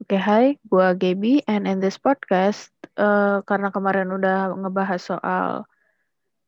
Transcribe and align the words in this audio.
Oke, 0.00 0.16
hai, 0.16 0.56
gua 0.64 0.96
Gaby, 0.96 1.44
and 1.44 1.68
in 1.68 1.76
this 1.76 2.00
podcast, 2.00 2.72
uh, 2.96 3.44
karena 3.44 3.68
kemarin 3.68 4.08
udah 4.08 4.48
ngebahas 4.56 4.96
soal 4.96 5.68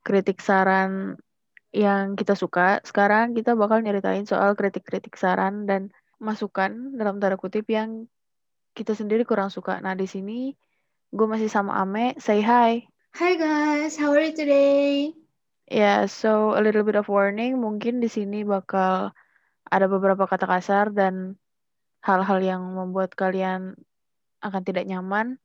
kritik 0.00 0.40
saran 0.40 1.20
yang 1.68 2.16
kita 2.16 2.32
suka, 2.32 2.80
sekarang 2.80 3.36
kita 3.36 3.52
bakal 3.52 3.84
nyeritain 3.84 4.24
soal 4.24 4.56
kritik-kritik 4.56 5.20
saran 5.20 5.68
dan 5.68 5.92
masukan 6.16 6.96
dalam 6.96 7.20
tanda 7.20 7.36
kutip 7.36 7.68
yang 7.68 8.08
kita 8.72 8.96
sendiri 8.96 9.28
kurang 9.28 9.52
suka. 9.52 9.84
Nah, 9.84 9.92
di 9.92 10.08
sini 10.08 10.56
gue 11.12 11.26
masih 11.28 11.52
sama 11.52 11.76
Ame, 11.76 12.16
say 12.16 12.40
hi. 12.40 12.88
Hi 13.20 13.36
guys, 13.36 14.00
how 14.00 14.16
are 14.16 14.24
you 14.24 14.32
today? 14.32 15.12
Yeah, 15.68 16.08
so 16.08 16.56
a 16.56 16.60
little 16.64 16.88
bit 16.88 16.96
of 16.96 17.04
warning, 17.04 17.60
mungkin 17.60 18.00
di 18.00 18.08
sini 18.08 18.48
bakal 18.48 19.12
ada 19.68 19.86
beberapa 19.92 20.24
kata 20.24 20.48
kasar 20.48 20.96
dan 20.96 21.36
hal-hal 22.02 22.38
yang 22.42 22.62
membuat 22.74 23.14
kalian 23.14 23.78
akan 24.42 24.62
tidak 24.66 24.84
nyaman. 24.90 25.38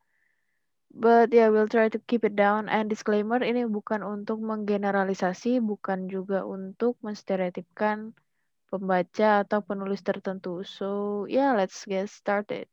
But 0.97 1.29
yeah, 1.29 1.53
we'll 1.53 1.69
try 1.69 1.93
to 1.93 2.01
keep 2.09 2.25
it 2.25 2.33
down. 2.33 2.65
And 2.73 2.89
disclaimer, 2.89 3.37
ini 3.45 3.69
bukan 3.69 4.01
untuk 4.01 4.41
menggeneralisasi, 4.41 5.61
bukan 5.61 6.09
juga 6.09 6.41
untuk 6.41 6.97
menstereotipkan 7.05 8.17
pembaca 8.73 9.45
atau 9.45 9.61
penulis 9.61 10.01
tertentu. 10.01 10.65
So 10.65 11.23
yeah, 11.29 11.53
let's 11.53 11.85
get 11.85 12.09
started. 12.09 12.65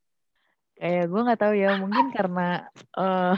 Kayak 0.80 1.12
gue 1.12 1.20
nggak 1.20 1.40
tahu 1.44 1.54
ya, 1.54 1.76
mungkin 1.76 2.10
karena 2.16 2.64
uh, 2.96 3.36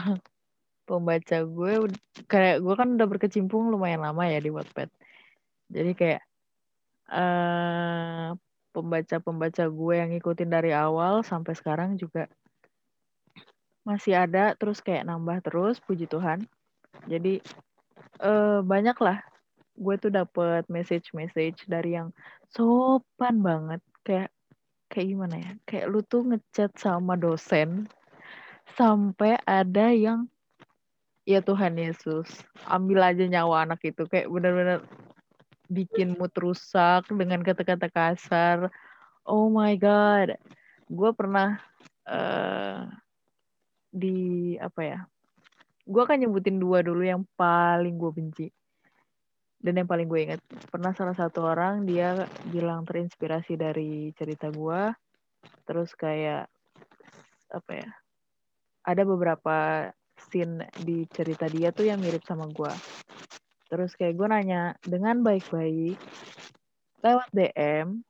pembaca 0.87 1.37
gue 1.43 1.71
kayak 2.31 2.63
gue 2.63 2.73
kan 2.79 2.87
udah 2.95 3.07
berkecimpung 3.11 3.67
lumayan 3.67 3.99
lama 3.99 4.23
ya 4.23 4.39
di 4.39 4.49
Wattpad. 4.49 4.89
Jadi 5.67 5.91
kayak 5.99 6.23
uh, 7.11 8.31
pembaca-pembaca 8.77 9.65
gue 9.65 9.93
yang 9.97 10.13
ngikutin 10.13 10.49
dari 10.53 10.69
awal 10.69 11.25
sampai 11.25 11.57
sekarang 11.57 11.97
juga 11.97 12.29
masih 13.81 14.13
ada 14.13 14.53
terus 14.53 14.85
kayak 14.85 15.09
nambah 15.09 15.41
terus 15.41 15.81
puji 15.81 16.05
Tuhan. 16.05 16.45
Jadi 17.09 17.41
uh, 18.21 18.61
banyak 18.61 18.97
lah 19.01 19.17
gue 19.77 19.95
tuh 19.97 20.13
dapet 20.13 20.69
message-message 20.69 21.65
dari 21.65 21.97
yang 21.97 22.13
sopan 22.53 23.41
banget. 23.41 23.81
Kayak 24.05 24.29
kayak 24.93 25.07
gimana 25.09 25.35
ya? 25.41 25.51
Kayak 25.65 25.85
lu 25.89 25.99
tuh 26.05 26.21
ngechat 26.29 26.77
sama 26.77 27.17
dosen 27.17 27.89
sampai 28.77 29.41
ada 29.47 29.89
yang 29.89 30.29
ya 31.25 31.41
Tuhan 31.41 31.79
Yesus 31.79 32.29
ambil 32.69 33.01
aja 33.01 33.25
nyawa 33.25 33.65
anak 33.65 33.81
itu. 33.87 34.05
Kayak 34.05 34.29
bener-bener 34.29 34.79
bikin 35.67 36.15
mood 36.15 36.31
rusak 36.35 37.07
dengan 37.11 37.43
kata-kata 37.43 37.87
kasar. 37.91 38.71
Oh 39.27 39.51
my 39.51 39.75
god. 39.75 40.39
Gue 40.87 41.11
pernah 41.11 41.59
uh, 42.07 42.87
di 43.91 44.55
apa 44.59 44.81
ya 44.83 44.99
gue 45.87 46.01
akan 46.03 46.27
nyebutin 46.27 46.59
dua 46.59 46.83
dulu 46.83 47.01
yang 47.01 47.23
paling 47.39 47.95
gue 47.95 48.11
benci 48.11 48.47
dan 49.63 49.79
yang 49.79 49.87
paling 49.87 50.05
gue 50.05 50.19
inget 50.19 50.41
pernah 50.67 50.91
salah 50.91 51.15
satu 51.15 51.47
orang 51.47 51.87
dia 51.87 52.27
bilang 52.51 52.83
terinspirasi 52.83 53.55
dari 53.55 54.11
cerita 54.19 54.51
gue 54.51 54.91
terus 55.63 55.95
kayak 55.95 56.51
apa 57.47 57.71
ya 57.71 57.89
ada 58.83 59.03
beberapa 59.07 59.87
scene 60.27 60.67
di 60.83 61.07
cerita 61.07 61.47
dia 61.47 61.71
tuh 61.71 61.87
yang 61.87 62.03
mirip 62.03 62.21
sama 62.27 62.51
gue 62.51 62.71
terus 63.67 63.93
kayak 63.99 64.15
gue 64.15 64.27
nanya 64.27 64.75
dengan 64.83 65.19
baik-baik 65.21 65.99
lewat 67.03 67.27
DM 67.35 68.01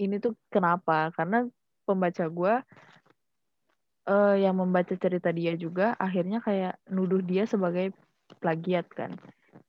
ini 0.00 0.16
tuh 0.18 0.34
kenapa 0.48 1.12
karena 1.14 1.46
pembaca 1.84 2.24
gue 2.26 2.54
uh, 4.10 4.36
yang 4.36 4.56
membaca 4.56 4.94
cerita 4.96 5.30
dia 5.30 5.54
juga 5.54 5.94
akhirnya 6.00 6.40
kayak 6.40 6.78
nuduh 6.88 7.20
dia 7.20 7.44
sebagai 7.44 7.92
plagiat 8.38 8.86
kan. 8.94 9.18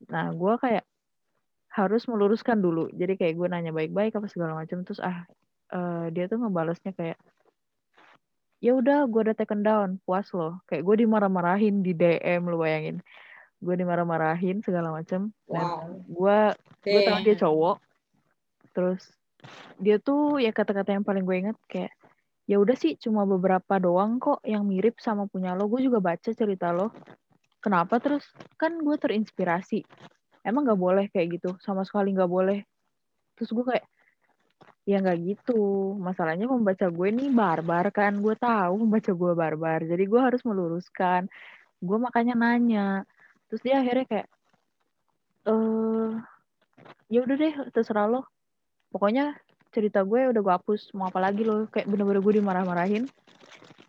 Nah, 0.07 0.29
gue 0.31 0.53
kayak 0.61 0.85
harus 1.71 2.05
meluruskan 2.05 2.61
dulu. 2.61 2.87
Jadi 2.93 3.17
kayak 3.17 3.35
gue 3.35 3.47
nanya 3.49 3.71
baik-baik 3.73 4.15
apa 4.15 4.27
segala 4.29 4.55
macam 4.55 4.85
terus 4.85 5.01
ah 5.01 5.25
uh, 5.73 6.07
dia 6.13 6.27
tuh 6.27 6.39
ngebalesnya 6.39 6.93
kayak 6.95 7.17
ya 8.61 8.77
udah 8.77 9.09
gue 9.09 9.21
udah 9.25 9.35
taken 9.35 9.65
down 9.65 9.97
puas 10.05 10.29
loh 10.37 10.61
kayak 10.69 10.85
gue 10.85 10.95
dimarah-marahin 11.01 11.81
di 11.81 11.97
DM 11.97 12.45
lo 12.45 12.61
bayangin 12.61 13.01
gue 13.61 13.75
dimarah-marahin 13.77 14.65
segala 14.65 14.89
macam 14.89 15.29
wow. 15.45 15.53
dan 15.53 15.67
gue 16.09 16.39
gue 16.89 17.01
tahu 17.05 17.17
dia 17.21 17.35
cowok. 17.37 17.77
Terus 18.73 19.01
dia 19.77 19.97
tuh 20.01 20.41
ya 20.41 20.49
kata-kata 20.49 20.97
yang 20.97 21.05
paling 21.05 21.23
gue 21.25 21.37
inget 21.37 21.57
kayak 21.69 21.93
ya 22.49 22.57
udah 22.57 22.73
sih 22.73 22.97
cuma 22.97 23.23
beberapa 23.23 23.77
doang 23.77 24.17
kok 24.17 24.41
yang 24.41 24.65
mirip 24.65 24.97
sama 24.97 25.29
punya 25.29 25.53
lo. 25.53 25.69
Gue 25.69 25.85
juga 25.85 26.01
baca 26.01 26.29
cerita 26.33 26.73
lo. 26.73 26.89
Kenapa? 27.61 28.01
Terus 28.01 28.25
kan 28.57 28.81
gue 28.81 28.97
terinspirasi. 28.97 29.85
Emang 30.41 30.65
nggak 30.65 30.81
boleh 30.81 31.05
kayak 31.13 31.37
gitu. 31.37 31.53
Sama 31.61 31.85
sekali 31.85 32.17
nggak 32.17 32.31
boleh. 32.31 32.65
Terus 33.37 33.53
gue 33.53 33.65
kayak 33.77 33.85
ya 34.89 34.97
nggak 34.97 35.19
gitu. 35.21 35.93
Masalahnya 36.01 36.49
membaca 36.49 36.89
gue 36.89 37.07
nih 37.13 37.29
barbar 37.29 37.93
kan. 37.93 38.17
Gue 38.17 38.33
tahu 38.33 38.81
membaca 38.81 39.13
gue 39.13 39.31
barbar. 39.37 39.79
Jadi 39.85 40.03
gue 40.09 40.21
harus 40.21 40.41
meluruskan. 40.41 41.29
Gue 41.77 41.97
makanya 42.01 42.33
nanya 42.33 43.05
terus 43.51 43.61
dia 43.67 43.83
akhirnya 43.83 44.07
kayak 44.07 44.27
eh 45.51 46.11
ya 47.11 47.19
udah 47.27 47.35
deh 47.35 47.53
terserah 47.75 48.07
lo. 48.07 48.23
Pokoknya 48.87 49.35
cerita 49.75 50.07
gue 50.07 50.31
udah 50.31 50.39
gue 50.39 50.53
hapus 50.55 50.95
mau 50.95 51.11
apa 51.11 51.19
lagi 51.19 51.43
loh 51.43 51.67
kayak 51.67 51.91
bener-bener 51.91 52.23
gue 52.23 52.39
dimarah-marahin. 52.39 53.11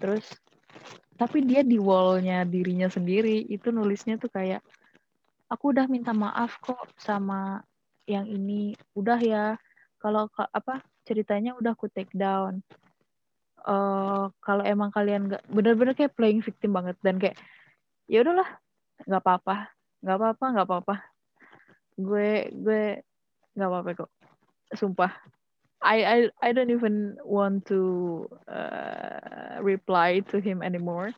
Terus 0.03 0.27
tapi 1.15 1.47
dia 1.47 1.63
di 1.63 1.79
wallnya 1.79 2.43
dirinya 2.43 2.91
sendiri 2.91 3.47
itu 3.47 3.71
nulisnya 3.71 4.19
tuh 4.19 4.35
kayak 4.35 4.59
aku 5.47 5.71
udah 5.71 5.87
minta 5.87 6.11
maaf 6.11 6.59
kok 6.59 6.91
sama 6.99 7.63
yang 8.11 8.27
ini 8.27 8.75
udah 8.99 9.23
ya. 9.23 9.47
Kalau 10.03 10.27
apa 10.35 10.83
ceritanya 11.07 11.55
udah 11.55 11.79
aku 11.79 11.87
take 11.87 12.11
down. 12.11 12.59
Uh, 13.63 14.27
kalau 14.43 14.67
emang 14.67 14.91
kalian 14.91 15.31
nggak 15.31 15.47
bener-bener 15.47 15.95
kayak 15.95 16.19
playing 16.19 16.43
victim 16.43 16.75
banget 16.75 16.99
dan 16.99 17.23
kayak 17.23 17.39
ya 18.11 18.27
udahlah 18.27 18.59
nggak 19.07 19.23
apa-apa. 19.23 19.57
Nggak 20.03 20.17
apa-apa 20.19 20.45
nggak 20.53 20.67
apa-apa. 20.69 20.97
Gue 21.99 22.51
gue 22.53 22.83
nggak 23.55 23.69
apa-apa 23.69 23.91
kok. 24.05 24.11
Sumpah. 24.75 25.13
I 25.83 25.99
I 26.07 26.19
I 26.39 26.49
don't 26.55 26.71
even 26.71 27.19
want 27.27 27.67
to 27.67 27.81
uh, 28.47 29.59
reply 29.59 30.23
to 30.31 30.39
him 30.39 30.63
anymore. 30.63 31.11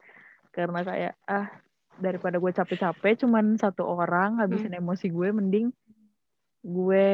Karena 0.56 0.80
kayak 0.80 1.14
ah 1.28 1.52
daripada 2.00 2.42
gue 2.42 2.50
capek-capek 2.50 3.22
cuman 3.22 3.54
satu 3.54 3.86
orang 3.86 4.42
habisin 4.42 4.74
hmm. 4.74 4.82
emosi 4.82 5.14
gue 5.14 5.28
mending 5.30 5.70
gue 6.64 7.06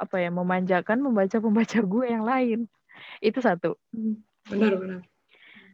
apa 0.00 0.16
ya 0.16 0.32
memanjakan 0.32 1.04
membaca 1.04 1.36
pembaca 1.36 1.78
gue 1.94 2.06
yang 2.06 2.24
lain. 2.24 2.70
Itu 3.20 3.42
satu. 3.42 3.76
Hmm. 3.92 4.22
benar 4.48 4.74
benar. 4.78 5.00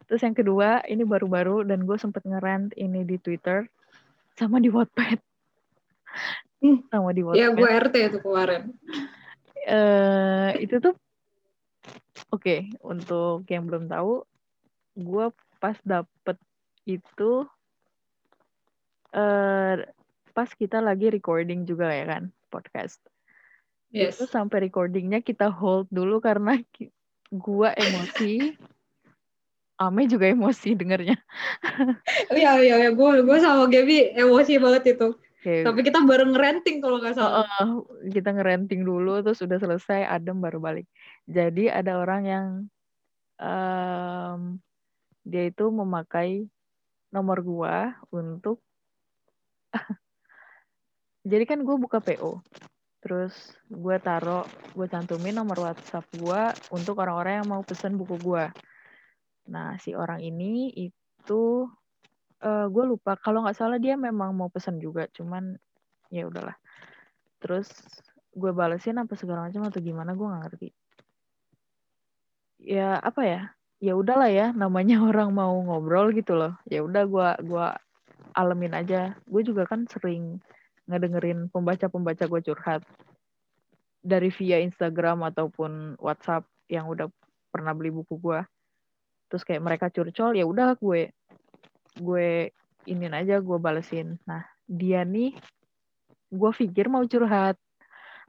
Terus 0.07 0.23
yang 0.23 0.37
kedua 0.39 0.87
ini 0.87 1.03
baru-baru 1.03 1.67
dan 1.67 1.83
gue 1.83 1.99
sempet 1.99 2.23
ngerant 2.27 2.71
ini 2.79 3.03
di 3.03 3.19
Twitter 3.19 3.67
sama 4.37 4.61
di 4.61 4.69
Wattpad. 4.69 5.19
Hmm. 6.63 6.81
sama 6.89 7.11
di 7.13 7.21
Wattpad. 7.25 7.41
Ya 7.41 7.49
gue 7.53 7.69
RT 7.69 7.95
itu 8.13 8.19
kemarin. 8.21 8.73
Uh, 9.67 10.55
itu 10.63 10.79
tuh 10.79 10.95
oke 12.31 12.39
okay, 12.39 12.71
untuk 12.87 13.43
yang 13.51 13.67
belum 13.67 13.91
tahu 13.91 14.23
gue 14.95 15.27
pas 15.59 15.75
dapet 15.83 16.39
itu 16.87 17.45
uh, 19.11 19.75
pas 20.31 20.51
kita 20.55 20.79
lagi 20.79 21.11
recording 21.11 21.67
juga 21.67 21.91
ya 21.91 22.07
kan 22.07 22.31
podcast. 22.53 23.01
Yes. 23.95 24.19
itu 24.19 24.27
sampai 24.29 24.69
recordingnya 24.69 25.23
kita 25.23 25.49
hold 25.49 25.89
dulu 25.89 26.19
karena 26.19 26.59
gue 27.33 27.69
emosi 27.71 28.59
Ame 29.77 30.09
juga 30.09 30.29
emosi 30.33 30.73
dengernya. 30.73 31.17
Iya 32.33 32.53
iya 32.65 32.77
ya, 32.89 32.91
gue 32.97 33.11
gue 33.21 33.39
sama 33.41 33.69
Gaby 33.69 34.17
emosi 34.17 34.57
banget 34.57 34.97
itu. 34.97 35.09
Okay. 35.47 35.63
Tapi 35.63 35.81
kita 35.87 36.03
bareng 36.03 36.35
ngerenting 36.35 36.83
kalau 36.83 36.99
nggak 36.99 37.15
salah. 37.15 37.47
Uh, 37.63 37.85
kita 38.11 38.35
ngerenting 38.35 38.83
dulu, 38.83 39.23
terus 39.23 39.39
udah 39.45 39.61
selesai, 39.61 40.09
adem 40.09 40.43
baru 40.43 40.59
balik. 40.59 40.89
Jadi 41.29 41.71
ada 41.71 42.03
orang 42.03 42.23
yang 42.27 42.47
um, 43.39 44.59
dia 45.23 45.47
itu 45.47 45.71
memakai 45.71 46.49
nomor 47.15 47.39
gua 47.47 47.95
untuk 48.11 48.59
jadi 51.31 51.45
kan 51.47 51.63
gue 51.63 51.77
buka 51.79 51.99
PO 51.99 52.43
terus 53.03 53.55
gue 53.71 53.97
taruh 54.03 54.43
gue 54.75 54.87
cantumin 54.91 55.37
nomor 55.37 55.59
WhatsApp 55.63 56.07
gue 56.17 56.43
untuk 56.75 56.99
orang-orang 56.99 57.43
yang 57.43 57.49
mau 57.51 57.63
pesen 57.63 57.95
buku 57.95 58.19
gue 58.19 58.45
nah 59.47 59.79
si 59.79 59.95
orang 59.95 60.23
ini 60.23 60.71
itu 60.75 61.71
uh, 62.43 62.67
gue 62.69 62.85
lupa. 62.85 63.17
Kalau 63.17 63.45
nggak 63.47 63.57
salah 63.57 63.79
dia 63.81 63.95
memang 63.97 64.35
mau 64.37 64.51
pesan 64.53 64.83
juga 64.83 65.09
cuman 65.15 65.57
ya 66.13 66.29
udahlah. 66.29 66.57
Terus 67.41 67.71
gue 68.37 68.53
balesin 68.53 69.01
apa 69.01 69.17
segala 69.17 69.49
macam 69.49 69.65
atau 69.65 69.81
gimana 69.81 70.13
gue 70.13 70.27
nggak 70.27 70.43
ngerti. 70.51 70.69
Ya 72.67 72.99
apa 73.01 73.23
ya? 73.25 73.43
Ya 73.81 73.93
udahlah 73.97 74.31
ya 74.33 74.47
namanya 74.53 75.01
orang 75.09 75.33
mau 75.33 75.55
ngobrol 75.63 76.13
gitu 76.13 76.37
loh. 76.37 76.55
Ya 76.69 76.83
udah 76.85 77.05
gue 77.07 77.29
gua 77.47 77.77
alamin 78.37 78.77
aja. 78.77 79.17
Gue 79.25 79.45
juga 79.47 79.65
kan 79.65 79.89
sering 79.89 80.41
ngedengerin 80.87 81.49
pembaca-pembaca 81.51 82.25
gue 82.29 82.41
curhat. 82.53 82.83
Dari 84.07 84.31
via 84.31 84.63
Instagram 84.63 85.27
ataupun 85.35 85.99
WhatsApp 85.99 86.47
yang 86.71 86.87
udah 86.87 87.11
pernah 87.51 87.75
beli 87.75 87.91
buku 87.91 88.15
gue 88.23 88.39
terus 89.27 89.43
kayak 89.43 89.63
mereka 89.63 89.91
curcol 89.91 90.35
ya 90.39 90.47
udah 90.47 90.79
gue 90.79 91.11
gue 91.99 92.29
inin 92.87 93.15
aja 93.15 93.43
gue 93.43 93.59
balesin. 93.59 94.17
Nah 94.25 94.47
dia 94.67 95.03
nih 95.03 95.35
gue 96.31 96.51
pikir 96.55 96.87
mau 96.87 97.03
curhat. 97.05 97.59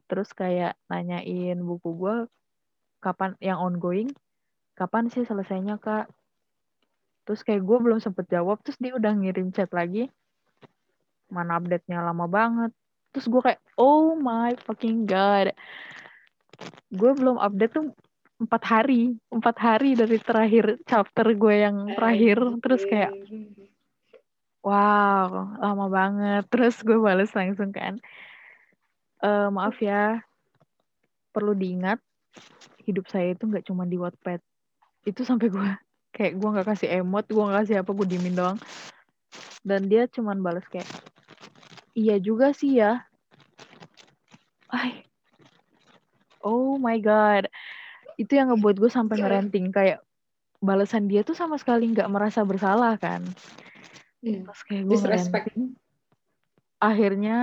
Terus 0.07 0.31
kayak 0.31 0.79
nanyain 0.87 1.59
buku 1.59 1.89
gue 1.93 2.15
kapan 3.03 3.35
yang 3.43 3.61
ongoing 3.61 4.09
kapan 4.77 5.09
sih 5.09 5.25
selesainya 5.25 5.81
kak? 5.81 6.05
Terus 7.25 7.43
kayak 7.43 7.65
gue 7.65 7.77
belum 7.81 7.99
sempet 7.99 8.29
jawab 8.31 8.61
terus 8.63 8.79
dia 8.79 8.93
udah 8.95 9.11
ngirim 9.11 9.51
chat 9.51 9.67
lagi. 9.73 10.07
Mana 11.27 11.59
update-nya? 11.59 11.99
Lama 11.99 12.29
banget. 12.29 12.71
Terus 13.11 13.27
gue 13.27 13.41
kayak 13.41 13.61
oh 13.75 14.15
my 14.15 14.55
fucking 14.63 15.03
god. 15.03 15.51
Gue 16.87 17.11
belum 17.11 17.35
update 17.35 17.73
tuh 17.75 17.91
empat 18.37 18.63
hari 18.69 19.17
empat 19.33 19.55
hari 19.57 19.97
dari 19.97 20.21
terakhir 20.21 20.77
chapter 20.85 21.25
gue 21.33 21.55
yang 21.57 21.89
terakhir. 21.97 22.37
Terus 22.61 22.83
kayak 22.85 23.11
wow 24.61 25.57
lama 25.57 25.85
banget. 25.89 26.43
Terus 26.53 26.75
gue 26.85 26.97
balas 27.01 27.33
langsung 27.33 27.73
kan 27.73 27.97
e, 29.21 29.29
maaf 29.49 29.77
ya 29.81 30.21
perlu 31.33 31.53
diingat 31.57 32.01
hidup 32.85 33.09
saya 33.09 33.33
itu 33.33 33.49
nggak 33.49 33.65
cuma 33.65 33.89
di 33.89 33.97
Wattpad. 33.97 34.41
Itu 35.03 35.25
sampai 35.25 35.49
gue 35.49 35.69
kayak 36.13 36.37
gue 36.37 36.49
nggak 36.49 36.67
kasih 36.73 37.01
emot 37.01 37.25
gue 37.25 37.41
nggak 37.41 37.57
kasih 37.65 37.75
apa 37.81 37.91
gue 37.93 38.07
dimin 38.07 38.37
doang. 38.37 38.57
Dan 39.65 39.89
dia 39.89 40.05
cuman 40.07 40.39
balas 40.45 40.63
kayak 40.69 40.87
iya 41.97 42.21
juga 42.21 42.53
sih 42.53 42.77
ya. 42.77 43.01
Ay. 44.67 45.07
oh 46.43 46.75
my 46.75 46.99
god 46.99 47.47
itu 48.17 48.33
yang 48.33 48.49
ngebuat 48.53 48.75
gue 48.81 48.91
sampai 48.91 49.21
ngerenting 49.21 49.69
kayak 49.69 50.01
balasan 50.57 51.05
dia 51.05 51.21
tuh 51.21 51.37
sama 51.37 51.55
sekali 51.61 51.93
nggak 51.93 52.09
merasa 52.09 52.41
bersalah 52.41 52.97
kan. 52.97 53.21
Hmm. 54.17 54.49
pas 54.49 54.59
kayak 54.65 54.83
gue 54.89 54.97
ngerenting 54.97 55.61
akhirnya 56.81 57.37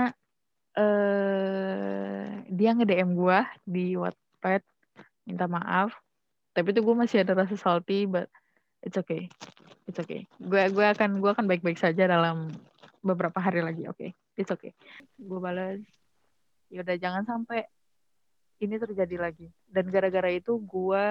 uh, 0.75 2.27
dia 2.51 2.75
nge 2.75 2.87
DM 2.91 3.15
gue 3.15 3.39
di 3.63 3.95
Wattpad 3.95 4.63
minta 5.25 5.47
maaf. 5.47 5.95
Tapi 6.55 6.71
itu 6.71 6.87
gue 6.87 6.95
masih 6.95 7.23
ada 7.27 7.35
rasa 7.35 7.55
salty 7.59 8.07
but 8.07 8.27
it's 8.83 8.99
okay 8.99 9.31
it's 9.89 10.01
okay. 10.01 10.27
Gue 10.41 10.69
gue 10.73 10.87
akan 10.87 11.21
gue 11.21 11.31
akan 11.31 11.47
baik-baik 11.47 11.79
saja 11.79 12.09
dalam 12.09 12.53
beberapa 13.05 13.37
hari 13.37 13.61
lagi 13.61 13.85
oke 13.87 14.01
okay? 14.01 14.11
it's 14.35 14.51
okay. 14.51 14.73
Gue 15.21 15.39
balas 15.39 15.81
ya 16.73 16.83
udah 16.83 16.97
jangan 16.99 17.23
sampai 17.23 17.69
ini 18.65 18.77
terjadi 18.81 19.17
lagi. 19.21 19.47
Dan 19.69 19.89
gara-gara 19.93 20.29
itu 20.33 20.57
gue 20.61 21.05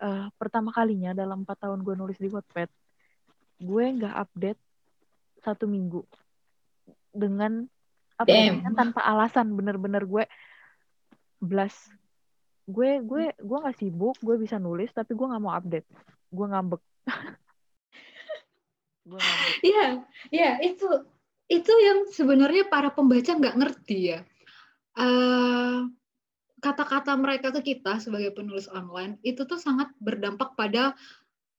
uh, 0.00 0.26
pertama 0.40 0.74
kalinya 0.74 1.12
dalam 1.12 1.44
empat 1.44 1.68
tahun 1.68 1.80
gue 1.84 1.94
nulis 1.94 2.18
di 2.18 2.28
Wattpad 2.32 2.70
gue 3.62 3.84
nggak 3.96 4.14
update 4.18 4.60
satu 5.40 5.70
minggu 5.70 6.02
dengan 7.14 7.68
apa 8.18 8.30
ya, 8.30 8.58
tanpa 8.74 9.00
alasan. 9.04 9.54
Bener-bener 9.54 10.02
gue 10.04 10.24
blast. 11.38 11.92
Gue 12.66 13.04
gue 13.04 13.30
gue 13.36 13.58
nggak 13.62 13.78
sibuk 13.78 14.16
gue 14.24 14.36
bisa 14.40 14.58
nulis 14.58 14.90
tapi 14.90 15.14
gue 15.14 15.26
nggak 15.26 15.42
mau 15.42 15.54
update. 15.54 15.86
Gue 16.32 16.46
ngambek. 16.48 16.82
Iya, 19.60 20.00
iya 20.32 20.56
itu 20.64 20.88
itu 21.52 21.72
yang 21.76 22.08
sebenarnya 22.08 22.72
para 22.72 22.88
pembaca 22.88 23.36
nggak 23.36 23.56
ngerti 23.60 24.16
ya. 24.16 24.24
Uh, 24.96 25.92
kata-kata 26.64 27.12
mereka 27.20 27.52
ke 27.52 27.76
kita 27.76 28.00
sebagai 28.00 28.32
penulis 28.32 28.64
online 28.72 29.20
itu 29.20 29.44
tuh 29.44 29.60
sangat 29.60 29.92
berdampak 30.00 30.56
pada 30.56 30.96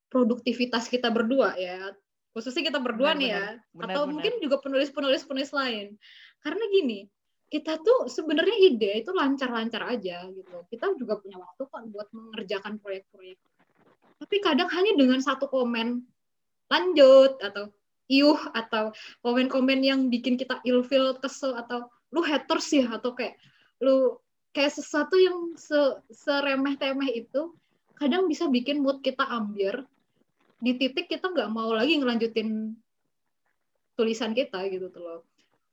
produktivitas 0.10 0.90
kita 0.90 1.13
berdua 1.13 1.54
ya. 1.62 1.94
Khususnya 2.34 2.74
kita 2.74 2.81
berdua 2.81 3.13
benar, 3.13 3.22
nih 3.22 3.30
ya. 3.30 3.46
Benar, 3.69 3.86
atau 3.86 4.02
benar. 4.02 4.12
mungkin 4.18 4.34
juga 4.42 4.57
penulis-penulis 4.66 5.22
penulis 5.30 5.52
lain. 5.54 5.94
Karena 6.42 6.63
gini 6.74 7.06
kita 7.54 7.78
tuh 7.86 8.10
sebenarnya 8.10 8.57
ide 8.57 9.06
itu 9.06 9.13
lancar-lancar 9.13 9.86
aja 9.86 10.25
gitu. 10.34 10.56
Kita 10.74 10.98
juga 10.98 11.22
punya 11.22 11.38
waktu 11.38 11.63
kan 11.69 11.86
buat 11.94 12.10
mengerjakan 12.10 12.81
proyek-proyek. 12.81 13.38
Tapi 14.18 14.36
kadang 14.42 14.74
hanya 14.74 14.98
dengan 14.98 15.22
satu 15.22 15.46
komen 15.46 16.02
lanjut 16.66 17.38
atau 17.46 17.69
iuh 18.10 18.42
atau 18.57 18.90
komen-komen 19.22 19.86
yang 19.86 20.10
bikin 20.10 20.34
kita 20.34 20.57
ilfil 20.66 21.22
kesel 21.22 21.54
atau 21.54 21.86
lu 22.10 22.25
haters 22.25 22.66
sih 22.74 22.81
atau 22.81 23.13
kayak 23.13 23.38
lu 23.81 24.18
kayak 24.56 24.72
sesuatu 24.72 25.19
yang 25.19 25.52
se 25.60 25.75
seremeh-temeh 26.16 27.12
itu 27.28 27.52
kadang 28.00 28.31
bisa 28.31 28.48
bikin 28.48 28.80
mood 28.80 29.04
kita 29.04 29.28
ambiar. 29.28 29.84
Di 30.63 30.80
titik 30.80 31.12
kita 31.12 31.28
nggak 31.28 31.52
mau 31.52 31.75
lagi 31.75 32.00
ngelanjutin 32.00 32.72
tulisan 34.00 34.31
kita 34.31 34.63
gitu 34.72 34.88
tuh 34.88 35.04
loh. 35.04 35.22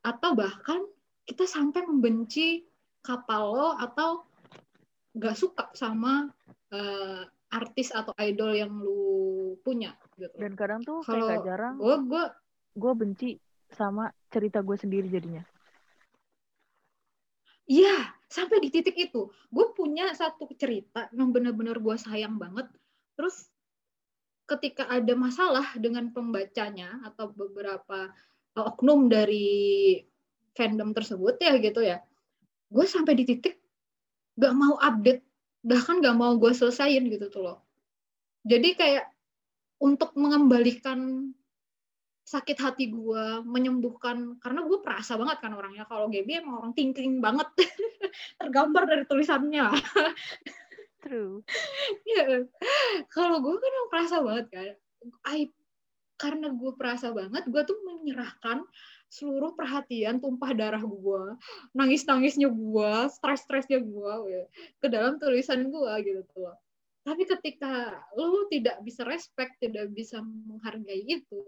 Atau 0.02 0.34
bahkan 0.34 0.82
kita 1.22 1.46
sampai 1.46 1.86
membenci 1.86 2.66
kapal 3.06 3.54
lo 3.54 3.70
atau 3.78 4.26
nggak 5.14 5.38
suka 5.38 5.70
sama 5.78 6.26
uh, 6.74 7.22
artis 7.54 7.94
atau 7.94 8.10
idol 8.18 8.50
yang 8.58 8.74
lu 8.74 9.54
punya 9.62 9.94
gitu. 10.18 10.34
Dan 10.34 10.58
kadang 10.58 10.82
tuh 10.82 11.06
Kalau 11.06 11.30
kayak 11.30 11.46
jarang 11.46 11.74
gue 11.78 11.96
gue 12.10 12.24
gue 12.74 12.92
benci 12.98 13.30
sama 13.70 14.10
cerita 14.32 14.58
gue 14.64 14.74
sendiri 14.74 15.06
jadinya. 15.06 15.46
Iya, 17.70 18.10
sampai 18.32 18.64
di 18.64 18.72
titik 18.72 18.96
itu. 18.96 19.28
Gue 19.52 19.76
punya 19.76 20.08
satu 20.16 20.48
cerita 20.56 21.12
yang 21.12 21.28
benar-benar 21.28 21.76
gue 21.76 21.96
sayang 22.00 22.40
banget. 22.40 22.72
Terus 23.12 23.52
ketika 24.48 24.88
ada 24.88 25.12
masalah 25.12 25.68
dengan 25.76 26.08
pembacanya 26.10 27.04
atau 27.04 27.28
beberapa 27.28 28.08
oknum 28.56 29.12
dari 29.12 30.00
fandom 30.56 30.96
tersebut 30.96 31.36
ya 31.40 31.60
gitu 31.60 31.84
ya, 31.84 32.00
gue 32.72 32.86
sampai 32.88 33.12
di 33.20 33.24
titik 33.28 33.60
gak 34.40 34.56
mau 34.56 34.80
update, 34.80 35.20
bahkan 35.60 36.00
gak 36.00 36.16
mau 36.16 36.32
gue 36.40 36.52
selesaiin 36.56 37.12
gitu 37.12 37.28
tuh 37.28 37.42
loh. 37.44 37.58
Jadi 38.48 38.74
kayak 38.74 39.06
untuk 39.78 40.16
mengembalikan 40.16 41.30
sakit 42.22 42.58
hati 42.62 42.88
gue 42.88 43.42
menyembuhkan 43.42 44.38
karena 44.38 44.60
gue 44.62 44.78
perasa 44.78 45.18
banget 45.18 45.42
kan 45.42 45.52
orangnya. 45.52 45.84
Kalau 45.90 46.06
Gaby 46.06 46.42
emang 46.42 46.62
orang 46.62 46.74
thinking 46.74 47.18
banget. 47.18 47.48
Tergambar 48.40 48.86
dari 48.86 49.04
tulisannya. 49.06 49.68
True. 51.02 51.42
Ya 52.12 52.46
kalau 53.10 53.42
gue 53.42 53.56
kan 53.58 53.70
emang 53.72 53.90
perasa 53.90 54.16
banget 54.22 54.46
kan. 54.52 54.72
I, 55.26 55.50
karena 56.14 56.54
gue 56.54 56.72
perasa 56.78 57.10
banget 57.10 57.42
gue 57.50 57.62
tuh 57.66 57.78
menyerahkan 57.82 58.62
seluruh 59.10 59.52
perhatian 59.58 60.22
tumpah 60.22 60.54
darah 60.54 60.80
gue 60.80 61.22
nangis 61.74 62.06
nangisnya 62.06 62.48
gue 62.48 62.92
stres 63.10 63.42
stresnya 63.44 63.82
gue 63.82 64.12
ya, 64.30 64.44
ke 64.78 64.86
dalam 64.86 65.18
tulisan 65.18 65.66
gue 65.66 65.92
gitu 66.06 66.22
tuh. 66.30 66.54
Tapi 67.02 67.26
ketika 67.26 67.98
lo 68.14 68.46
tidak 68.46 68.78
bisa 68.86 69.02
respect 69.02 69.58
tidak 69.58 69.90
bisa 69.90 70.22
menghargai 70.22 71.02
itu 71.02 71.42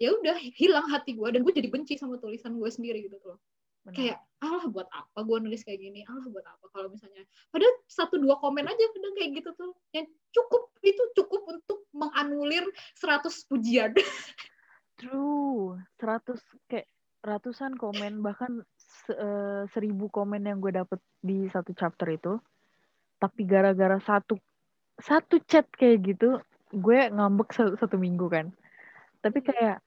ya 0.00 0.16
udah 0.16 0.36
hilang 0.56 0.88
hati 0.88 1.12
gue 1.12 1.28
dan 1.28 1.44
gue 1.44 1.52
jadi 1.52 1.68
benci 1.68 2.00
sama 2.00 2.16
tulisan 2.16 2.56
gue 2.56 2.70
sendiri 2.72 3.04
gitu 3.04 3.20
loh. 3.22 3.38
Benar. 3.80 3.96
kayak 3.96 4.18
Allah 4.44 4.66
buat 4.68 4.88
apa 4.92 5.18
gue 5.24 5.38
nulis 5.40 5.64
kayak 5.64 5.80
gini? 5.80 6.00
Allah 6.04 6.28
buat 6.28 6.44
apa 6.44 6.66
kalau 6.72 6.92
misalnya? 6.92 7.24
Padahal 7.48 7.74
satu 7.88 8.20
dua 8.20 8.36
komen 8.36 8.64
aja 8.68 8.84
kadang 8.92 9.14
kayak 9.16 9.30
gitu 9.40 9.50
tuh. 9.56 9.72
Yang 9.96 10.12
cukup 10.36 10.72
itu 10.84 11.02
cukup 11.16 11.42
untuk 11.48 11.84
menganulir 11.96 12.64
100 12.96 13.28
pujian. 13.48 13.92
True. 15.00 15.80
100 15.96 16.36
kayak 16.68 16.88
ratusan 17.20 17.76
komen 17.76 18.24
bahkan 18.24 18.64
uh, 19.12 19.64
seribu 19.72 20.08
komen 20.12 20.44
yang 20.48 20.60
gue 20.60 20.72
dapet 20.76 21.00
di 21.24 21.48
satu 21.48 21.72
chapter 21.72 22.08
itu. 22.12 22.36
Tapi 23.20 23.44
gara-gara 23.48 23.96
satu 24.00 24.36
satu 25.00 25.40
chat 25.48 25.64
kayak 25.72 26.04
gitu 26.04 26.36
gue 26.76 26.98
ngambek 27.12 27.52
satu, 27.56 27.72
satu 27.80 27.96
minggu 27.96 28.28
kan. 28.28 28.52
Tapi 29.24 29.40
kayak 29.40 29.80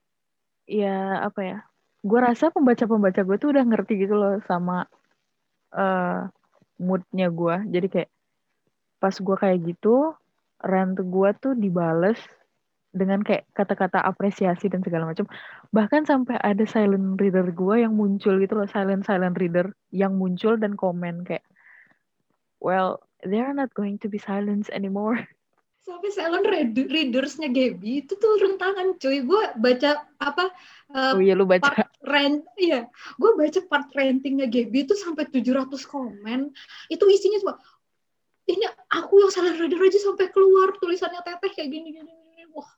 ya 0.64 1.24
apa 1.24 1.40
ya 1.44 1.58
gue 2.04 2.20
rasa 2.20 2.52
pembaca-pembaca 2.52 3.24
gue 3.24 3.36
tuh 3.40 3.56
udah 3.56 3.64
ngerti 3.64 4.04
gitu 4.04 4.14
loh 4.16 4.36
sama 4.44 4.84
uh, 5.72 6.28
moodnya 6.80 7.32
gue 7.32 7.56
jadi 7.72 7.86
kayak 7.88 8.10
pas 9.00 9.14
gue 9.16 9.36
kayak 9.36 9.58
gitu 9.64 10.12
rant 10.64 10.96
gue 10.96 11.30
tuh 11.40 11.52
dibales 11.56 12.20
dengan 12.94 13.20
kayak 13.26 13.50
kata-kata 13.52 13.98
apresiasi 14.00 14.70
dan 14.70 14.80
segala 14.86 15.10
macam 15.10 15.26
bahkan 15.74 16.06
sampai 16.06 16.38
ada 16.38 16.62
silent 16.64 17.18
reader 17.18 17.50
gue 17.50 17.82
yang 17.82 17.98
muncul 17.98 18.38
gitu 18.38 18.54
loh 18.54 18.70
silent 18.70 19.02
silent 19.02 19.34
reader 19.34 19.74
yang 19.90 20.14
muncul 20.14 20.54
dan 20.54 20.78
komen 20.78 21.26
kayak 21.26 21.42
well 22.62 23.02
they 23.26 23.42
are 23.42 23.52
not 23.52 23.72
going 23.74 23.98
to 23.98 24.06
be 24.06 24.16
silent 24.16 24.70
anymore 24.70 25.18
sampai 25.84 26.10
silent 26.16 26.46
read- 26.48 26.88
readersnya 26.88 27.52
Gaby 27.52 28.08
itu 28.08 28.16
turun 28.16 28.56
tangan 28.56 28.96
cuy 28.96 29.20
gue 29.20 29.42
baca 29.60 30.08
apa 30.16 30.48
uh, 30.96 31.12
Oh 31.12 31.20
iya 31.20 31.36
lu 31.36 31.44
baca. 31.44 31.60
part 31.60 31.92
rant 32.00 32.40
iya 32.56 32.88
gue 33.20 33.30
baca 33.36 33.60
part 33.68 33.92
rantingnya 33.92 34.48
Gaby 34.48 34.88
itu 34.88 34.96
sampai 34.96 35.28
700 35.28 35.68
komen 35.84 36.48
itu 36.88 37.04
isinya 37.12 37.38
cuma 37.44 37.54
ini 38.48 38.64
aku 38.92 39.24
yang 39.24 39.32
silent 39.32 39.60
reader 39.60 39.80
aja 39.80 40.00
sampai 40.00 40.32
keluar 40.32 40.72
tulisannya 40.80 41.20
teteh 41.20 41.52
kayak 41.52 41.68
gini 41.68 41.88
gini, 42.00 42.12
gini. 42.12 42.44
wah 42.56 42.68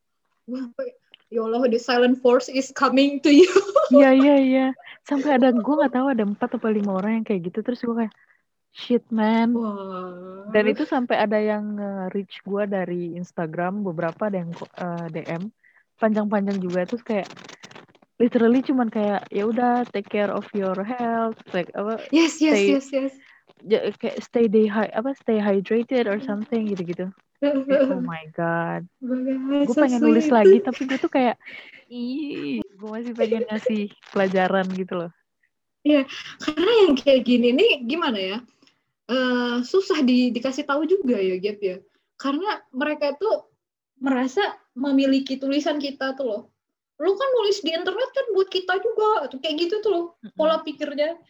gue 0.51 0.59
sampai 0.67 0.87
ya 1.31 1.43
Allah 1.47 1.63
the 1.71 1.79
silent 1.79 2.19
force 2.19 2.51
is 2.51 2.75
coming 2.75 3.23
to 3.23 3.31
you 3.31 3.51
Iya 3.87 4.11
iya 4.19 4.35
iya. 4.43 4.67
Sampai 5.07 5.39
ada 5.39 5.55
gue 5.55 5.63
nggak 5.79 5.95
tahu 5.95 6.11
ada 6.11 6.27
empat 6.27 6.59
atau 6.59 6.71
lima 6.75 6.99
orang 6.99 7.23
yang 7.23 7.25
kayak 7.27 7.55
gitu 7.55 7.63
terus 7.63 7.79
gue 7.87 7.95
kayak 7.95 8.11
shit 8.77 9.05
man. 9.09 9.57
wah 9.57 10.53
Dan 10.53 10.65
itu 10.71 10.85
sampai 10.87 11.17
ada 11.25 11.39
yang 11.41 11.65
reach 12.15 12.39
gue 12.45 12.65
dari 12.69 13.17
Instagram 13.19 13.83
beberapa 13.83 14.29
ada 14.29 14.45
yang 14.45 14.53
eh, 14.57 15.07
DM 15.13 15.43
panjang-panjang 15.97 16.61
juga 16.61 16.85
terus 16.85 17.01
kayak 17.01 17.29
literally 18.21 18.61
cuman 18.65 18.89
kayak 18.89 19.29
ya 19.33 19.45
udah 19.49 19.85
take 19.93 20.09
care 20.09 20.33
of 20.33 20.45
your 20.57 20.77
health 20.85 21.37
like 21.57 21.69
apa 21.73 22.01
yes 22.13 22.41
yes 22.41 22.61
stay- 22.61 22.77
yes 22.77 22.87
yes 22.93 23.13
kayak 24.01 24.17
stay 24.23 24.47
day 24.47 24.69
apa 24.71 25.17
stay 25.17 25.41
hydrated 25.41 26.07
or 26.07 26.21
something 26.23 26.69
gitu-gitu. 26.71 27.09
Oh 27.93 28.01
my 28.01 28.25
god. 28.33 28.85
gue 29.01 29.75
so 29.75 29.81
pengen 29.81 30.01
nulis 30.01 30.29
lagi 30.33 30.59
tapi 30.65 30.89
gue 30.89 30.99
tuh 31.01 31.13
kayak 31.13 31.37
ih 31.93 32.61
gue 32.65 32.89
masih 32.89 33.13
pengen 33.15 33.43
ngasih 33.49 33.83
pelajaran 34.13 34.67
gitu 34.75 34.95
loh 35.05 35.11
karena 36.43 36.73
yang 36.83 36.95
kayak 36.99 37.21
gini 37.23 37.49
nih 37.55 37.71
gimana 37.87 38.19
ya 38.19 38.37
Eh 39.07 39.57
susah 39.63 40.03
di, 40.03 40.35
dikasih 40.35 40.67
tahu 40.67 40.83
juga 40.87 41.19
ya 41.23 41.39
Gap 41.39 41.59
ya. 41.63 41.77
Karena 42.19 42.59
mereka 42.75 43.15
tuh 43.15 43.47
merasa 44.03 44.43
memiliki 44.77 45.39
tulisan 45.39 45.79
kita 45.79 46.19
tuh 46.19 46.27
loh. 46.27 46.43
Lu 46.97 47.13
kan 47.13 47.29
nulis 47.41 47.61
di 47.61 47.71
internet 47.77 48.11
kan 48.13 48.27
buat 48.33 48.49
kita 48.49 48.81
juga 48.81 49.29
tuh 49.29 49.39
kayak 49.41 49.57
gitu 49.69 49.85
tuh 49.85 49.91
loh 49.93 50.05
pola 50.35 50.65
pikirnya. 50.65 51.21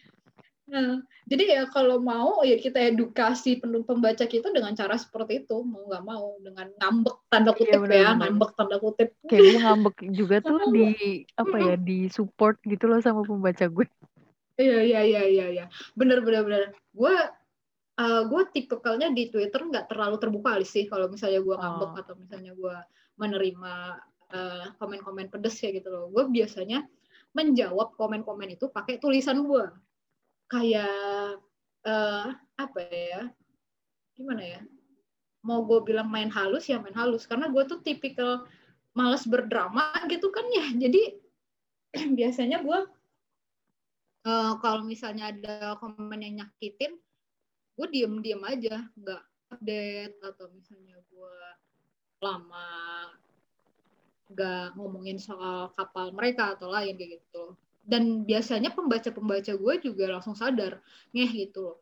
Nah 0.67 1.03
jadi 1.27 1.59
ya 1.59 1.63
kalau 1.67 1.99
mau 1.99 2.39
ya 2.43 2.55
kita 2.55 2.79
edukasi 2.79 3.59
pembaca 3.59 4.23
kita 4.23 4.47
dengan 4.51 4.71
cara 4.75 4.95
seperti 4.95 5.43
itu 5.43 5.59
mau 5.63 5.83
nggak 5.91 6.03
mau 6.07 6.39
dengan 6.39 6.71
ngambek 6.79 7.17
tanda 7.27 7.51
kutip 7.51 7.71
ya 7.71 7.83
benar-benar. 7.83 8.15
ngambek 8.15 8.51
tanda 8.55 8.77
kutip. 8.79 9.09
Kayak 9.27 9.43
gue 9.43 9.59
ngambek 9.59 9.95
juga 10.15 10.35
tuh 10.47 10.59
di 10.71 10.85
apa 11.35 11.57
ya 11.59 11.75
di 11.75 12.07
support 12.07 12.57
gitu 12.63 12.87
loh 12.87 13.03
sama 13.03 13.27
pembaca 13.27 13.67
gue. 13.67 13.87
Iya 14.57 14.79
iya 14.81 15.01
iya 15.03 15.23
iya 15.27 15.45
iya. 15.51 15.65
Bener 15.93 16.23
bener 16.23 16.41
bener. 16.47 16.63
Gue 16.95 17.13
uh, 17.97 18.21
gue 18.29 18.41
tipikalnya 18.53 19.09
di 19.11 19.29
Twitter 19.33 19.61
nggak 19.61 19.89
terlalu 19.89 20.21
terbuka 20.21 20.57
sih 20.63 20.85
kalau 20.85 21.09
misalnya 21.09 21.41
gue 21.41 21.55
ngambek 21.57 21.91
Oh. 21.93 22.01
atau 22.01 22.13
misalnya 22.17 22.53
gue 22.53 22.75
menerima 23.17 23.73
uh, 24.33 24.65
komen-komen 24.77 25.27
pedes 25.33 25.57
ya 25.59 25.73
gitu 25.73 25.89
loh. 25.89 26.13
Gue 26.13 26.29
biasanya 26.29 26.85
menjawab 27.33 27.97
komen-komen 27.97 28.53
itu 28.53 28.69
pakai 28.69 29.01
tulisan 29.01 29.41
gue. 29.45 29.65
Kayak 30.47 31.41
uh, 31.83 32.31
apa 32.55 32.79
ya? 32.87 33.29
Gimana 34.15 34.43
ya? 34.45 34.61
Mau 35.45 35.65
gue 35.65 35.79
bilang 35.85 36.09
main 36.09 36.29
halus 36.29 36.69
ya 36.69 36.77
main 36.81 36.95
halus 36.97 37.25
karena 37.25 37.47
gue 37.49 37.63
tuh 37.65 37.79
tipikal 37.81 38.45
males 38.97 39.25
berdrama 39.29 39.93
gitu 40.09 40.33
kan 40.33 40.45
ya. 40.49 40.65
Jadi 40.73 41.01
biasanya 42.17 42.65
gue 42.65 42.79
eh, 44.27 44.53
kalau 44.59 44.81
misalnya 44.83 45.31
ada 45.31 45.77
komen 45.79 46.19
yang 46.19 46.43
nyakitin, 46.43 46.97
gue 47.77 47.87
diem-diem 47.93 48.41
aja, 48.41 48.89
nggak 48.97 49.23
update 49.53 50.17
atau 50.25 50.49
misalnya 50.51 50.97
gue 51.07 51.35
lama 52.17 52.67
nggak 54.27 54.75
ngomongin 54.75 55.21
soal 55.21 55.71
kapal 55.77 56.11
mereka 56.11 56.57
atau 56.57 56.67
lain 56.73 56.97
kayak 56.97 57.21
gitu. 57.21 57.55
Dan 57.87 58.27
biasanya 58.27 58.75
pembaca-pembaca 58.75 59.53
gue 59.55 59.73
juga 59.79 60.19
langsung 60.19 60.35
sadar, 60.35 60.83
ngeh 61.15 61.47
gitu 61.47 61.71
loh. 61.71 61.77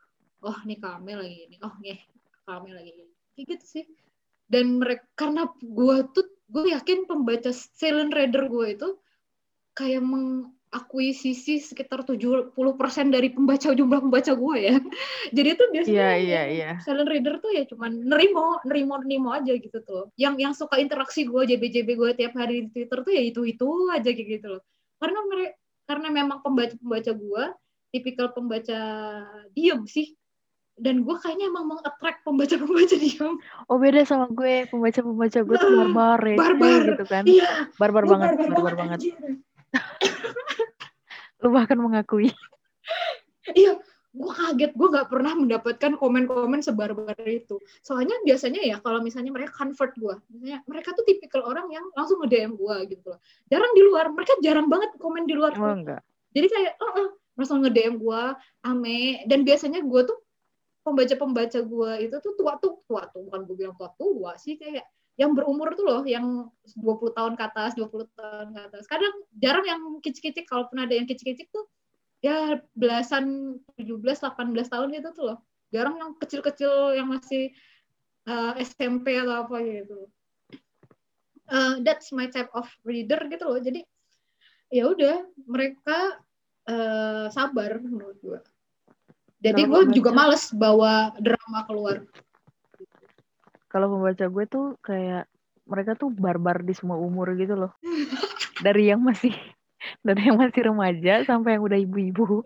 Oh, 0.46 0.60
nih 0.62 0.78
kame 0.78 1.18
lagi 1.18 1.50
ini. 1.50 1.58
Oh, 1.66 1.74
ngeh 1.82 1.98
kame 2.46 2.70
lagi 2.75 2.92
ini. 2.94 3.06
Kayak 3.34 3.46
gitu 3.58 3.66
sih. 3.66 3.86
Dan 4.46 4.78
mereka 4.78 5.10
karena 5.18 5.50
gue 5.58 5.98
tuh 6.14 6.28
gue 6.46 6.70
yakin 6.70 7.10
pembaca 7.10 7.50
silent 7.50 8.14
reader 8.14 8.46
gue 8.46 8.68
itu 8.78 8.90
kayak 9.74 10.06
mengakuisisi 10.72 11.62
sekitar 11.62 12.03
70% 12.03 12.51
dari 13.07 13.31
pembaca 13.31 13.72
jumlah 13.72 14.00
pembaca 14.03 14.31
gue 14.36 14.55
ya. 14.60 14.75
Jadi 15.36 15.50
itu 15.55 15.63
biasanya 15.72 15.95
Iya, 15.95 16.10
iya, 16.19 16.41
yang 16.43 16.50
iya. 16.51 16.72
silent 16.84 17.07
reader 17.07 17.39
tuh 17.39 17.51
ya 17.55 17.63
cuman 17.63 17.91
nerimo, 18.03 18.60
nerimo, 18.67 19.00
nerimo 19.00 19.29
aja 19.31 19.55
gitu 19.55 19.79
tuh. 19.86 20.12
Yang 20.19 20.34
yang 20.43 20.53
suka 20.57 20.75
interaksi 20.75 21.24
gue, 21.24 21.41
JB-JB 21.48 21.89
gue 21.95 22.12
tiap 22.19 22.34
hari 22.36 22.67
di 22.67 22.69
Twitter 22.75 23.00
tuh 23.07 23.12
ya 23.13 23.24
itu-itu 23.24 23.67
aja 23.88 24.10
gitu 24.12 24.48
loh. 24.51 24.62
Karena 25.00 25.19
mereka 25.24 25.53
karena 25.86 26.07
memang 26.10 26.41
pembaca-pembaca 26.41 27.12
gue 27.13 27.43
tipikal 27.93 28.27
pembaca 28.36 28.79
diem 29.55 29.86
sih. 29.88 30.12
Dan 30.75 31.07
gue 31.07 31.15
kayaknya 31.24 31.48
emang 31.48 31.72
meng-attract 31.72 32.27
pembaca-pembaca 32.27 32.95
diem. 33.03 33.39
oh 33.72 33.77
beda 33.79 34.03
sama 34.03 34.27
gue 34.27 34.67
pembaca 34.67 35.00
pembaca 35.00 35.39
gue 35.39 35.55
tuh 35.55 35.72
barbar 35.79 36.19
receh 36.19 36.36
Barbar. 36.43 36.79
gitu 36.91 37.03
kan 37.07 37.24
Iya, 37.24 37.72
barbar 37.79 38.03
gue 38.03 38.12
banget 38.12 38.29
barbar 38.51 38.75
banget 38.75 39.00
anjir. 39.00 39.15
Lu 41.46 41.54
bahkan 41.54 41.78
mengakui 41.78 42.34
Iya, 43.54 43.78
gue 44.10 44.32
kaget. 44.34 44.72
Gue 44.74 44.88
nggak 44.90 45.06
pernah 45.06 45.38
mendapatkan 45.38 45.92
komen-komen 46.02 46.66
sebarbar 46.66 47.14
itu. 47.30 47.62
Soalnya 47.86 48.18
biasanya 48.25 48.58
ya 48.66 48.82
kalau 48.82 49.06
misalnya 49.06 49.30
mereka 49.30 49.54
convert 49.54 49.94
gue, 49.94 50.16
misalnya 50.34 50.66
mereka 50.66 50.98
tuh 50.98 51.06
tipikal 51.06 51.46
orang 51.46 51.70
yang 51.70 51.86
langsung 51.94 52.18
nge-DM 52.25 52.58
gue 52.58 52.75
gitu 52.90 53.06
loh. 53.14 53.22
Jarang 53.54 53.70
di 53.78 53.82
luar, 53.86 54.10
mereka 54.10 54.34
jarang 54.42 54.66
banget 54.66 54.98
komen 54.98 55.30
di 55.30 55.38
luar. 55.38 55.54
oh 55.54 55.78
enggak 55.78 56.02
Jadi 56.34 56.48
kayak, 56.50 56.74
oh, 56.82 56.92
oh, 56.98 57.08
langsung 57.38 57.62
nge-DM 57.62 58.02
gue, 58.02 58.22
ame. 58.66 59.30
Dan 59.30 59.46
biasanya 59.46 59.86
gue 59.86 60.02
tuh 60.10 60.18
pembaca-pembaca 60.82 61.60
gue 61.62 61.92
itu 62.02 62.16
tuh 62.18 62.34
tua 62.34 62.58
tuh, 62.58 62.82
tua 62.90 63.06
tuh, 63.14 63.30
bukan 63.30 63.42
gue 63.46 63.56
bilang 63.58 63.78
tua 63.78 63.94
tua 63.94 64.38
sih 64.42 64.58
kayak 64.58 64.86
yang 65.15 65.31
berumur 65.31 65.72
tuh 65.79 65.86
loh, 65.88 66.01
yang 66.03 66.51
20 66.75 67.15
tahun 67.15 67.34
ke 67.39 67.43
atas, 67.48 67.72
20 67.79 68.03
tahun 68.19 68.50
ke 68.51 68.62
atas. 68.67 68.84
Kadang 68.84 69.15
jarang 69.39 69.63
yang 69.63 69.81
kicik-kicik, 70.03 70.43
kalaupun 70.43 70.84
ada 70.84 70.91
yang 70.91 71.07
kicik-kicik 71.07 71.48
tuh 71.55 71.65
ya 72.19 72.60
belasan 72.75 73.57
17 73.79 74.01
18 74.03 74.51
tahun 74.67 74.88
gitu 74.91 75.10
tuh 75.15 75.24
loh. 75.34 75.39
Jarang 75.72 75.95
yang 75.95 76.12
kecil-kecil 76.19 77.00
yang 77.00 77.07
masih 77.07 77.55
uh, 78.27 78.60
SMP 78.60 79.15
atau 79.15 79.48
apa 79.48 79.55
gitu. 79.63 80.00
Uh, 81.45 81.79
that's 81.86 82.12
my 82.12 82.27
type 82.27 82.51
of 82.51 82.67
reader 82.84 83.22
gitu 83.31 83.43
loh. 83.48 83.60
Jadi 83.62 83.88
ya 84.74 84.91
udah 84.91 85.24
mereka 85.48 86.19
uh, 86.67 87.31
sabar 87.31 87.79
menurut 87.79 88.17
gue. 88.19 88.39
Jadi 89.45 89.62
gue 89.69 89.81
juga 89.93 90.10
males 90.10 90.50
bawa 90.50 91.13
drama 91.22 91.63
keluar. 91.69 92.01
Kalau 93.75 93.91
pembaca 93.91 94.24
gue 94.32 94.46
tuh 94.48 94.79
kayak 94.79 95.27
mereka 95.67 96.00
tuh 96.00 96.08
barbar 96.08 96.63
di 96.63 96.72
semua 96.72 96.96
umur 96.96 97.36
gitu 97.36 97.60
loh. 97.60 97.75
Dari 98.63 98.88
yang 98.88 99.03
masih 99.03 99.36
dari 100.08 100.32
yang 100.32 100.39
masih 100.39 100.72
remaja 100.72 101.27
sampai 101.27 101.60
yang 101.60 101.67
udah 101.67 101.75
ibu-ibu 101.84 102.39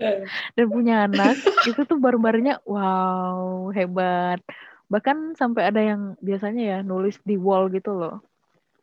dan 0.58 0.66
punya 0.66 1.06
anak 1.06 1.38
itu 1.70 1.86
tuh 1.86 2.02
barbarnya 2.02 2.58
wow 2.66 3.70
hebat. 3.78 4.42
Bahkan 4.90 5.38
sampai 5.38 5.70
ada 5.70 5.78
yang 5.86 6.18
biasanya 6.18 6.64
ya 6.66 6.78
nulis 6.82 7.22
di 7.22 7.38
wall 7.38 7.70
gitu 7.70 7.94
loh. 7.94 8.26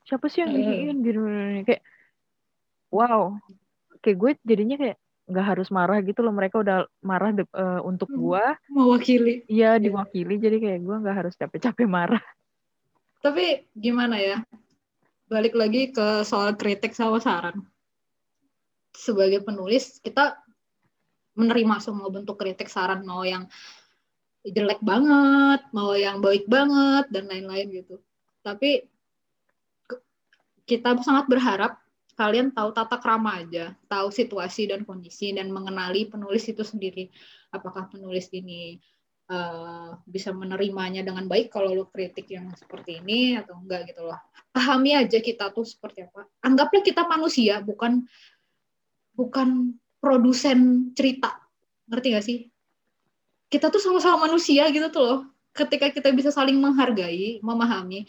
Siapa 0.06 0.30
sih 0.30 0.46
yang 0.46 0.54
giniin 0.54 1.02
gini, 1.02 1.18
gini, 1.18 1.60
kayak 1.66 1.82
wow. 2.94 3.34
Kayak 3.98 4.16
gue 4.22 4.30
jadinya 4.46 4.78
kayak 4.78 5.02
nggak 5.26 5.46
harus 5.46 5.68
marah 5.74 5.98
gitu 6.06 6.22
loh 6.22 6.30
mereka 6.30 6.62
udah 6.62 6.86
marah 7.02 7.34
de- 7.34 7.50
eh, 7.50 7.80
untuk 7.82 8.06
Hmm. 8.10 8.18
gue 8.22 8.44
Mewakili. 8.70 9.34
iya 9.50 9.74
diwakili 9.76 10.38
jadi 10.38 10.56
kayak 10.62 10.80
gue 10.86 10.96
nggak 11.02 11.16
harus 11.26 11.34
capek-capek 11.34 11.86
marah 11.86 12.22
Tapi 13.16 13.66
gimana 13.74 14.22
ya? 14.22 14.38
Balik 15.26 15.58
lagi 15.58 15.90
ke 15.90 16.22
soal 16.22 16.54
kritik 16.54 16.94
sama 16.94 17.18
saran. 17.18 17.58
Sebagai 18.94 19.42
penulis, 19.42 19.98
kita 19.98 20.38
menerima 21.34 21.82
semua 21.82 22.06
bentuk 22.06 22.38
kritik 22.38 22.70
saran, 22.70 23.02
mau 23.02 23.26
yang 23.26 23.50
jelek 24.46 24.78
banget, 24.78 25.58
mau 25.74 25.90
yang 25.98 26.22
baik 26.22 26.46
banget, 26.46 27.10
dan 27.10 27.26
lain-lain 27.26 27.66
gitu. 27.82 27.98
Tapi 28.46 28.86
kita 30.62 30.94
sangat 31.02 31.26
berharap 31.26 31.82
kalian 32.16 32.48
tahu 32.50 32.72
tata 32.72 32.96
krama 32.96 33.44
aja, 33.44 33.76
tahu 33.86 34.08
situasi 34.08 34.72
dan 34.72 34.88
kondisi, 34.88 35.36
dan 35.36 35.52
mengenali 35.52 36.08
penulis 36.08 36.48
itu 36.48 36.64
sendiri. 36.64 37.12
Apakah 37.52 37.92
penulis 37.92 38.32
ini 38.32 38.80
eh, 39.28 39.90
bisa 40.08 40.32
menerimanya 40.32 41.04
dengan 41.04 41.28
baik 41.28 41.52
kalau 41.52 41.76
lo 41.76 41.84
kritik 41.92 42.32
yang 42.32 42.48
seperti 42.56 43.04
ini 43.04 43.36
atau 43.36 43.60
enggak 43.60 43.92
gitu 43.92 44.08
loh. 44.08 44.16
Pahami 44.50 44.96
aja 44.96 45.20
kita 45.20 45.52
tuh 45.52 45.68
seperti 45.68 46.08
apa. 46.08 46.24
Anggaplah 46.40 46.80
kita 46.80 47.04
manusia, 47.04 47.60
bukan 47.60 48.08
bukan 49.12 49.76
produsen 50.00 50.90
cerita. 50.96 51.36
Ngerti 51.88 52.06
gak 52.16 52.26
sih? 52.26 52.38
Kita 53.46 53.68
tuh 53.68 53.78
sama-sama 53.78 54.26
manusia 54.26 54.66
gitu 54.72 54.88
tuh 54.88 55.02
loh. 55.04 55.20
Ketika 55.56 55.88
kita 55.88 56.12
bisa 56.12 56.28
saling 56.28 56.60
menghargai, 56.60 57.40
memahami, 57.40 58.04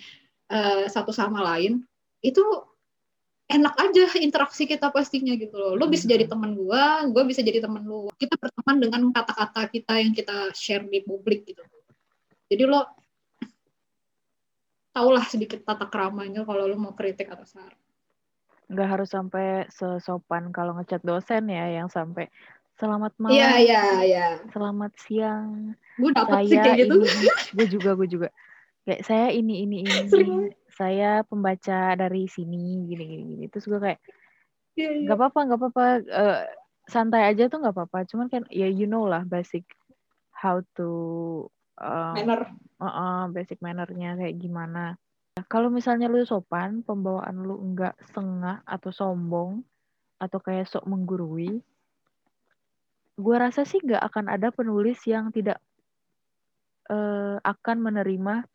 uh, 0.52 0.88
satu 0.92 1.16
sama 1.16 1.40
lain 1.56 1.84
itu 2.20 2.44
enak 3.48 3.74
aja 3.80 4.04
interaksi 4.20 4.68
kita 4.68 4.92
pastinya 4.92 5.32
gitu 5.40 5.56
loh. 5.56 5.74
Lo 5.80 5.88
bisa 5.88 6.04
jadi 6.04 6.28
teman 6.28 6.54
gue, 6.54 6.84
gue 7.16 7.24
bisa 7.24 7.40
jadi 7.40 7.64
teman 7.64 7.88
lo. 7.88 8.12
Kita 8.20 8.36
berteman 8.36 8.76
dengan 8.84 9.02
kata-kata 9.16 9.72
kita 9.72 10.04
yang 10.04 10.12
kita 10.12 10.52
share 10.52 10.84
di 10.84 11.00
publik 11.02 11.48
gitu. 11.48 11.64
Jadi 12.52 12.64
lo 12.68 12.84
tahulah 14.92 15.24
sedikit 15.24 15.64
tata 15.64 15.88
keramanya 15.88 16.44
kalau 16.44 16.68
lo 16.68 16.76
mau 16.76 16.94
kritik 16.94 17.32
atau 17.32 17.48
saran. 17.48 17.80
Nggak 18.68 18.88
harus 18.92 19.10
sampai 19.16 19.64
sesopan 19.72 20.52
kalau 20.52 20.76
ngechat 20.76 21.00
dosen 21.08 21.48
ya, 21.48 21.72
yang 21.72 21.88
sampai 21.88 22.28
selamat 22.76 23.16
malam. 23.16 23.32
Iya, 23.32 23.52
iya, 23.64 23.84
iya. 24.04 24.28
Selamat 24.52 24.92
siang. 25.00 25.72
Gue 25.96 26.12
dapet 26.12 26.52
sih 26.52 26.60
kayak 26.60 26.78
gitu. 26.84 26.96
Gue 27.56 27.68
juga, 27.72 27.90
gue 27.96 28.08
juga. 28.12 28.30
Kayak 28.84 29.02
saya 29.08 29.32
ini, 29.32 29.64
ini, 29.64 29.88
ini. 29.88 29.96
Sering 30.12 30.52
saya 30.78 31.26
pembaca 31.26 31.98
dari 31.98 32.30
sini 32.30 32.86
gini 32.86 33.04
gini, 33.10 33.24
gini. 33.34 33.46
terus 33.50 33.66
gue 33.66 33.82
kayak 33.82 34.00
yeah, 34.78 34.94
yeah. 34.94 35.10
gak 35.10 35.18
apa-apa 35.18 35.40
nggak 35.50 35.60
apa-apa 35.60 35.86
uh, 36.14 36.40
santai 36.86 37.26
aja 37.26 37.50
tuh 37.50 37.66
nggak 37.66 37.74
apa-apa 37.74 38.06
cuman 38.06 38.30
kan 38.30 38.44
ya 38.54 38.70
you 38.70 38.86
know 38.86 39.10
lah 39.10 39.26
basic 39.26 39.66
how 40.30 40.62
to 40.78 40.90
um, 41.82 42.14
manner 42.14 42.46
uh 42.78 42.86
-uh, 42.86 43.22
basic 43.34 43.58
mannernya 43.60 44.14
kayak 44.14 44.38
gimana 44.38 44.96
kalau 45.50 45.74
misalnya 45.74 46.10
lu 46.10 46.22
sopan 46.26 46.86
pembawaan 46.86 47.42
lu 47.42 47.58
enggak 47.58 47.98
sengah 48.14 48.62
atau 48.66 48.90
sombong 48.94 49.66
atau 50.18 50.40
kayak 50.42 50.66
sok 50.70 50.86
menggurui 50.90 51.62
gue 53.18 53.36
rasa 53.38 53.66
sih 53.66 53.82
nggak 53.82 54.02
akan 54.14 54.26
ada 54.30 54.54
penulis 54.54 55.02
yang 55.10 55.34
tidak 55.34 55.58
uh, 56.90 57.42
akan 57.42 57.78
menerima 57.82 58.46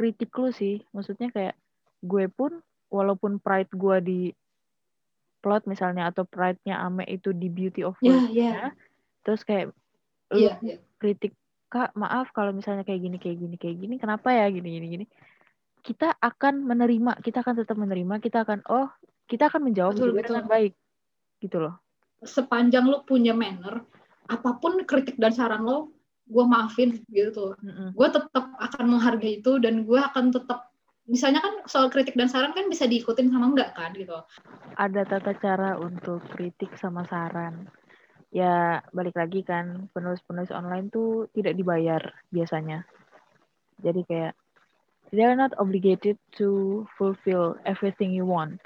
kritik 0.00 0.32
lu 0.40 0.48
sih 0.48 0.80
maksudnya 0.96 1.28
kayak 1.28 1.60
gue 2.00 2.24
pun 2.32 2.64
walaupun 2.88 3.36
pride 3.36 3.68
gue 3.76 3.96
di 4.00 4.20
plot 5.44 5.68
misalnya 5.68 6.08
atau 6.08 6.24
pride-nya 6.24 6.80
Ame 6.80 7.04
itu 7.04 7.36
di 7.36 7.52
beauty 7.52 7.84
of 7.84 8.00
yeah, 8.00 8.24
yeah. 8.32 8.72
terus 9.20 9.44
kayak 9.44 9.76
lu 10.32 10.48
yeah, 10.48 10.56
yeah. 10.64 10.80
kritik 10.96 11.36
kak 11.68 11.92
maaf 11.92 12.32
kalau 12.32 12.56
misalnya 12.56 12.80
kayak 12.80 13.04
gini 13.04 13.16
kayak 13.20 13.36
gini 13.36 13.56
kayak 13.60 13.76
gini 13.76 13.94
kenapa 14.00 14.32
ya 14.32 14.48
gini 14.48 14.80
gini 14.80 14.86
gini 14.88 15.06
kita 15.84 16.16
akan 16.16 16.64
menerima 16.64 17.20
kita 17.20 17.44
akan 17.44 17.54
tetap 17.60 17.76
menerima 17.76 18.14
kita 18.24 18.48
akan 18.48 18.64
oh 18.72 18.88
kita 19.28 19.52
akan 19.52 19.68
menjawab 19.68 20.00
betul, 20.00 20.16
betul. 20.16 20.24
dengan 20.32 20.44
baik 20.48 20.72
gitu 21.44 21.56
loh 21.60 21.76
sepanjang 22.24 22.88
lo 22.88 23.04
punya 23.04 23.36
manner 23.36 23.84
apa 24.32 24.56
pun 24.56 24.80
kritik 24.88 25.20
dan 25.20 25.36
saran 25.36 25.68
lo 25.68 25.92
gue 26.30 26.44
maafin 26.46 26.94
gitu 27.10 27.58
mm-hmm. 27.58 27.98
gue 27.98 28.08
tetap 28.08 28.44
akan 28.62 28.84
menghargai 28.86 29.42
itu 29.42 29.58
dan 29.58 29.82
gue 29.82 29.98
akan 29.98 30.30
tetap 30.30 30.70
misalnya 31.10 31.42
kan 31.42 31.54
soal 31.66 31.90
kritik 31.90 32.14
dan 32.14 32.30
saran 32.30 32.54
kan 32.54 32.70
bisa 32.70 32.86
diikutin 32.86 33.34
sama 33.34 33.50
enggak 33.50 33.74
kan 33.74 33.90
gitu 33.98 34.14
ada 34.78 35.02
tata 35.02 35.34
cara 35.34 35.74
untuk 35.74 36.22
kritik 36.38 36.70
sama 36.78 37.02
saran 37.10 37.66
ya 38.30 38.78
balik 38.94 39.18
lagi 39.18 39.42
kan 39.42 39.90
penulis-penulis 39.90 40.54
online 40.54 40.86
tuh 40.94 41.26
tidak 41.34 41.58
dibayar 41.58 42.14
biasanya 42.30 42.86
jadi 43.82 44.00
kayak 44.06 44.34
they 45.10 45.26
are 45.26 45.34
not 45.34 45.50
obligated 45.58 46.14
to 46.30 46.86
fulfill 46.94 47.58
everything 47.66 48.14
you 48.14 48.22
want 48.22 48.62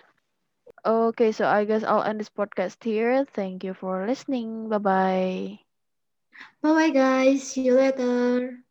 Okay, 0.84 1.32
so 1.32 1.48
I 1.48 1.64
guess 1.64 1.82
I'll 1.82 2.02
end 2.02 2.20
this 2.20 2.28
podcast 2.28 2.84
here. 2.84 3.24
Thank 3.24 3.64
you 3.64 3.72
for 3.72 4.04
listening. 4.06 4.68
Bye 4.68 4.78
bye. 4.78 5.63
Bye 6.62 6.72
bye, 6.74 6.90
guys. 6.90 7.42
See 7.44 7.62
you 7.62 7.74
later. 7.74 8.63